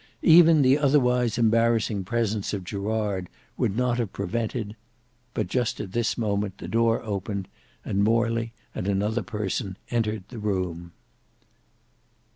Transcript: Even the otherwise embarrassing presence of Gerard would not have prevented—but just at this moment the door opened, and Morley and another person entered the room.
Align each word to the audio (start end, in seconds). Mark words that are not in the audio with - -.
Even 0.23 0.63
the 0.63 0.79
otherwise 0.79 1.37
embarrassing 1.37 2.03
presence 2.05 2.55
of 2.55 2.63
Gerard 2.63 3.29
would 3.55 3.77
not 3.77 3.99
have 3.99 4.11
prevented—but 4.11 5.45
just 5.47 5.79
at 5.79 5.91
this 5.91 6.17
moment 6.17 6.57
the 6.57 6.67
door 6.67 7.03
opened, 7.03 7.47
and 7.85 8.03
Morley 8.03 8.51
and 8.73 8.87
another 8.87 9.21
person 9.21 9.77
entered 9.91 10.23
the 10.29 10.39
room. 10.39 10.91